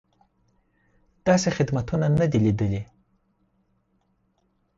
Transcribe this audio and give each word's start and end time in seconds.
داسې 1.27 1.49
خدمتونه 1.57 2.05
نه 2.19 2.25
دي 2.31 2.39
لیدلي. 2.45 2.81